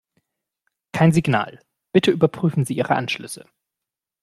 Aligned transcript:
Kein 0.93 1.11
Signal. 1.11 1.59
Bitte 1.93 2.09
überprüfen 2.09 2.65
Sie 2.65 2.73
Ihre 2.73 2.95
Anschlüsse. 2.95 3.45